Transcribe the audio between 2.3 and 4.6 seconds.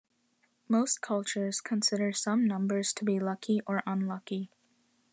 numbers to be lucky or unlucky.